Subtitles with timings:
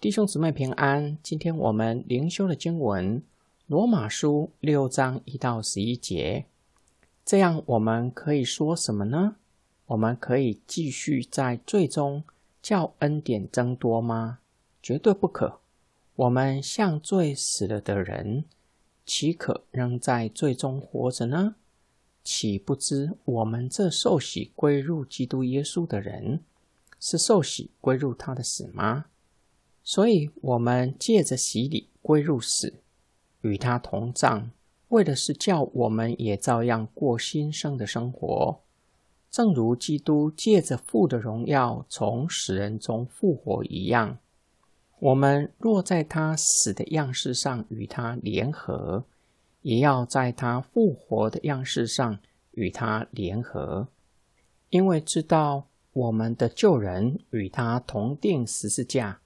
[0.00, 1.18] 弟兄姊妹平安。
[1.22, 3.20] 今天我们灵修的经文
[3.66, 6.46] 《罗马书》六章一到十一节。
[7.22, 9.36] 这样我们可以说什么呢？
[9.84, 12.24] 我们可以继续在最终
[12.62, 14.38] 叫恩典增多吗？
[14.82, 15.60] 绝对不可。
[16.16, 18.46] 我们像罪死了的人，
[19.04, 21.56] 岂可仍在最终活着呢？
[22.24, 26.42] 岂不知我们这受洗归入基督耶稣的人，
[26.98, 29.04] 是受洗归入他的死吗？
[29.82, 32.74] 所以，我们借着洗礼归入死，
[33.40, 34.50] 与他同葬，
[34.88, 38.60] 为的是叫我们也照样过新生的生活，
[39.30, 44.18] 正如基督借着父的荣耀从死人中复活一样。
[44.98, 49.04] 我们若在他死的样式上与他联合，
[49.62, 52.18] 也要在他复活的样式上
[52.52, 53.88] 与他联合，
[54.68, 59.20] 因为知道我们的旧人与他同定十字架。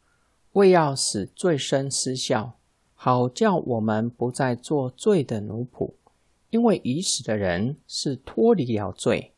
[0.54, 2.58] 为要使罪身失效，
[2.94, 5.92] 好叫我们不再做罪的奴仆。
[6.50, 9.32] 因为已死的人是脱离了罪。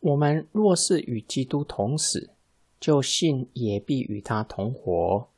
[0.00, 2.30] 我们若是与基督同死，
[2.80, 5.28] 就信也必与他同活。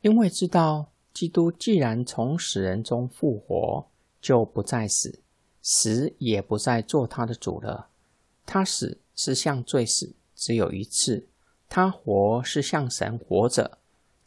[0.00, 3.86] 因为知道基督既然从死人中复活，
[4.22, 5.20] 就不再死，
[5.60, 7.88] 死也不再做他的主了。
[8.46, 11.26] 他死是向罪死，只有一次；
[11.68, 13.76] 他活是向神活着。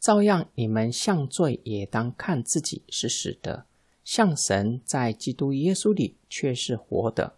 [0.02, 3.66] 照样，你们向罪也当看自己是死的，
[4.04, 7.36] 向神在基督耶稣里却是活的。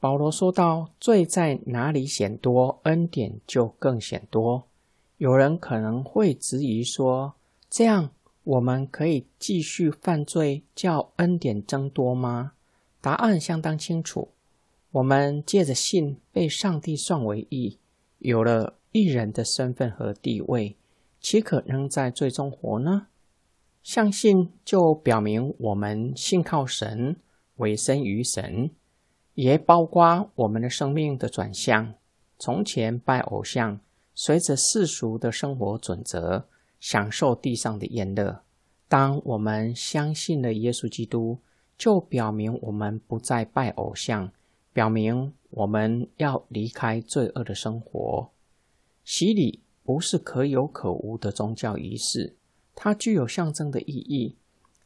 [0.00, 4.66] 保罗说道：“罪在哪里显多，恩典就更显多。”
[5.18, 7.34] 有人可能会质疑说
[7.68, 8.10] ：“这样，
[8.42, 12.52] 我们可以继续犯罪，叫恩典增多吗？”
[13.02, 14.30] 答案相当清楚：
[14.90, 17.76] 我们借着信被上帝算为义，
[18.20, 20.76] 有了义人的身份和地位。
[21.26, 23.08] 岂可能在最终活呢？
[23.82, 27.16] 相信就表明我们信靠神，
[27.56, 28.70] 委身于神，
[29.34, 31.94] 也包括我们的生命的转向。
[32.38, 33.80] 从前拜偶像，
[34.14, 36.44] 随着世俗的生活准则，
[36.78, 38.42] 享受地上的宴乐。
[38.86, 41.40] 当我们相信了耶稣基督，
[41.76, 44.30] 就表明我们不再拜偶像，
[44.72, 48.30] 表明我们要离开罪恶的生活。
[49.02, 49.65] 洗礼。
[49.86, 52.34] 不是可有可无的宗教仪式，
[52.74, 54.34] 它具有象征的意义，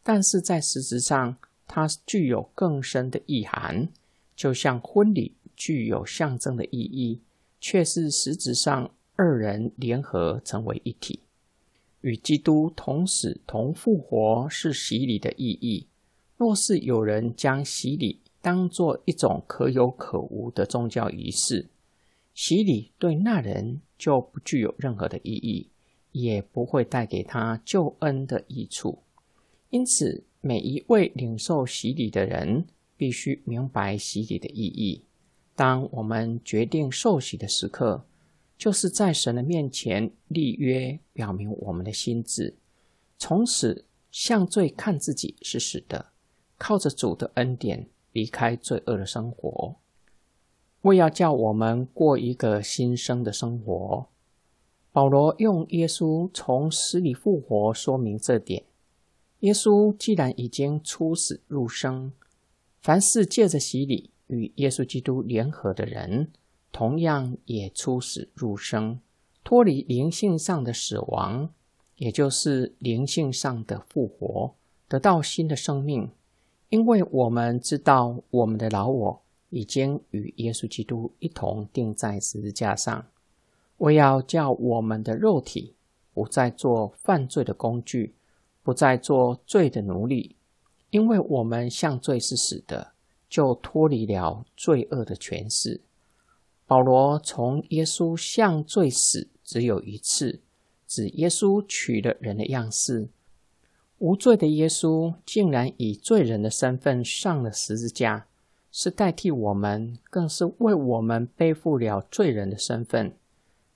[0.03, 3.89] 但是在实质上，它具有更深的意涵。
[4.37, 7.23] 就像婚礼具有象征的意义，
[7.61, 11.21] 却是实质上二人联合成为一体，
[12.03, 15.87] 与基督同死同复活是洗礼的意义。
[16.37, 21.69] 若是有人将洗礼当作一种可有可无的宗教仪式，
[22.35, 25.69] 洗礼对那人就不具有任何的意义，
[26.13, 29.01] 也不会带给他救恩的益处。
[29.69, 32.65] 因此，每一位领受洗礼的人
[32.97, 35.05] 必须明白洗礼的意义。
[35.55, 38.07] 当我们决定受洗的时刻，
[38.57, 42.57] 就是在神的面前立约，表明我们的心智，
[43.19, 46.07] 从此向罪看自己是死的，
[46.57, 49.77] 靠着主的恩典离开罪恶的生活。
[50.83, 54.07] 为要叫我们过一个新生的生活，
[54.93, 58.65] 保罗用耶稣从死里复活说明这点。
[59.41, 62.13] 耶稣既然已经出死入生，
[62.81, 66.31] 凡是借着洗礼与耶稣基督联合的人，
[66.73, 69.01] 同样也出死入生，
[69.45, 71.51] 脱离灵性上的死亡，
[71.97, 74.55] 也就是灵性上的复活，
[74.89, 76.11] 得到新的生命。
[76.71, 79.23] 因为我们知道我们的老我。
[79.51, 83.07] 已经与耶稣基督一同钉在十字架上，
[83.79, 85.75] 为要叫我们的肉体
[86.15, 88.15] 不再做犯罪的工具，
[88.63, 90.37] 不再做罪的奴隶。
[90.91, 92.93] 因为我们向罪是死的，
[93.29, 95.81] 就脱离了罪恶的权势。
[96.67, 100.41] 保罗从耶稣向罪死只有一次，
[100.87, 103.09] 指耶稣取了人的样式，
[103.99, 108.27] 无罪的耶稣竟然以罪人的身份上了十字架。
[108.73, 113.13] 是代替我们，更是为我们背负了罪人的身份。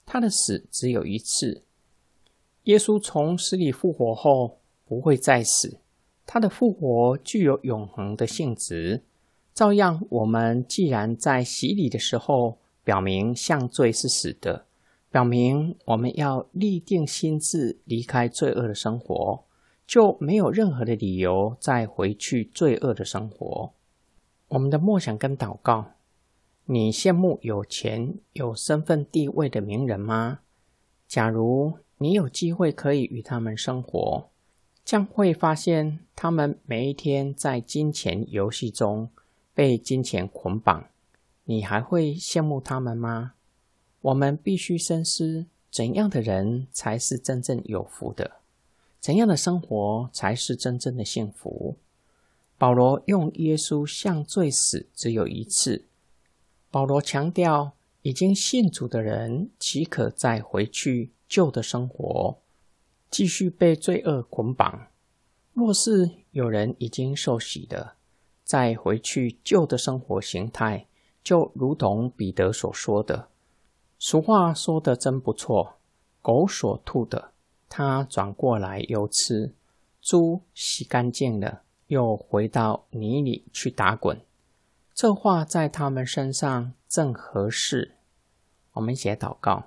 [0.06, 1.62] 他的死只有一次。
[2.64, 5.79] 耶稣从死里复活后不会再死，
[6.25, 9.02] 他的复活具有永恒的性质。
[9.52, 14.64] 照样，我们既然在洗礼的时候表明向罪是死的，
[15.11, 19.44] 表明我们要立定心智离开罪恶的生活，
[19.87, 23.73] 就没有任何的理由再回去罪恶的生活。
[24.55, 25.95] 我们的梦想跟祷告，
[26.67, 30.43] 你羡慕有钱、有身份、地位的名人吗？
[31.09, 34.29] 假如你有机会可以与他们生活，
[34.85, 39.11] 将会发现他们每一天在金钱游戏中
[39.53, 40.85] 被金钱捆绑。
[41.47, 43.33] 你还会羡慕他们吗？
[44.03, 48.31] 我们必须深思：怎样的人才是真正有福的？
[49.00, 51.77] 怎样的生活才是真正的幸福？
[52.64, 55.84] 保罗用耶稣向罪死只有一次。
[56.70, 57.75] 保罗强调。
[58.00, 62.38] 已经信主的人，岂可再回去旧的生活，
[63.11, 64.88] 继续被罪恶捆绑？
[65.55, 67.96] 若是有人已经受洗的，
[68.43, 70.87] 再回去旧的生活形态，
[71.22, 73.28] 就如同彼得所说的，
[73.99, 75.76] 俗话说的真不错
[76.20, 77.32] ：“狗所吐的，
[77.70, 79.55] 它转过来又吃；
[80.02, 84.21] 猪洗干净了，又回到泥里去打滚。”
[84.95, 87.93] 这话在他们身上正合适。
[88.75, 89.65] 我们写祷告，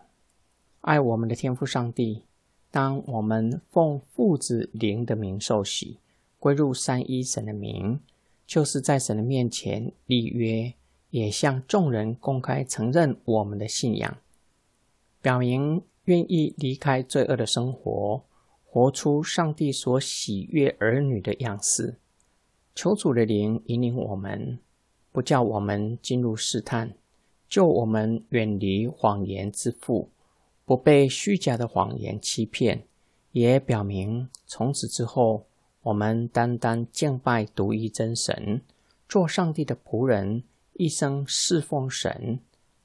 [0.82, 2.24] 爱我们的天父上帝。
[2.70, 5.98] 当我们奉父子灵的名受洗，
[6.38, 8.00] 归入三一神的名，
[8.46, 10.74] 就是在神的面前立约，
[11.10, 14.18] 也向众人公开承认我们的信仰，
[15.22, 18.24] 表明愿意离开罪恶的生活，
[18.66, 21.96] 活出上帝所喜悦儿女的样式。
[22.78, 24.60] 求主的灵引领我们。
[25.12, 26.94] 不叫我们进入试探，
[27.50, 30.10] 救我们远离谎言之父，
[30.64, 32.84] 不被虚假的谎言欺骗，
[33.32, 35.48] 也表明从此之后，
[35.82, 38.62] 我们单单敬拜独一真神，
[39.10, 42.40] 做上帝的仆人，一生侍奉神。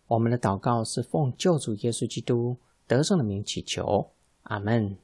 [0.06, 2.56] 我们的祷告是奉救主耶稣基督
[2.86, 4.08] 得胜的名祈求，
[4.44, 4.96] 阿门。